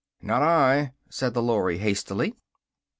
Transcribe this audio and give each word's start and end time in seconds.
"Not 0.23 0.41
I!" 0.41 0.93
said 1.11 1.35
the 1.35 1.43
Lory 1.43 1.77
hastily. 1.77 2.35